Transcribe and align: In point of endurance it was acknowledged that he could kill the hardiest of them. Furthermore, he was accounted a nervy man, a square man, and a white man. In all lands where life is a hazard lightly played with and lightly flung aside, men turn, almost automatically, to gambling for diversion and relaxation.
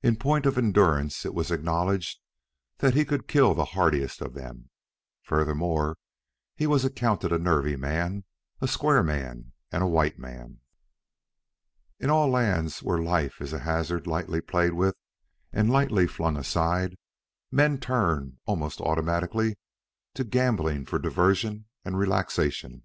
In 0.00 0.14
point 0.14 0.46
of 0.46 0.56
endurance 0.56 1.24
it 1.26 1.34
was 1.34 1.50
acknowledged 1.50 2.20
that 2.78 2.94
he 2.94 3.04
could 3.04 3.26
kill 3.26 3.52
the 3.52 3.64
hardiest 3.74 4.20
of 4.20 4.32
them. 4.34 4.70
Furthermore, 5.22 5.98
he 6.54 6.68
was 6.68 6.84
accounted 6.84 7.32
a 7.32 7.38
nervy 7.40 7.74
man, 7.74 8.22
a 8.60 8.68
square 8.68 9.02
man, 9.02 9.50
and 9.72 9.82
a 9.82 9.88
white 9.88 10.20
man. 10.20 10.60
In 11.98 12.10
all 12.10 12.28
lands 12.28 12.80
where 12.80 13.02
life 13.02 13.40
is 13.40 13.52
a 13.52 13.58
hazard 13.58 14.06
lightly 14.06 14.40
played 14.40 14.74
with 14.74 14.94
and 15.52 15.68
lightly 15.68 16.06
flung 16.06 16.36
aside, 16.36 16.96
men 17.50 17.80
turn, 17.80 18.38
almost 18.46 18.80
automatically, 18.80 19.58
to 20.14 20.22
gambling 20.22 20.86
for 20.86 21.00
diversion 21.00 21.64
and 21.84 21.98
relaxation. 21.98 22.84